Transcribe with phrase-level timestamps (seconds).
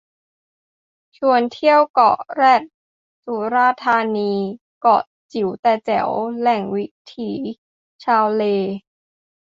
[1.17, 2.61] ชวนเที่ยวเกาะแรต
[3.23, 4.33] สุราษฎร์ธานี
[4.79, 7.51] เกาะจิ๋วแต่แจ๋ว แหล่งวิถีชีวิ
[7.99, 8.43] ตชาวเล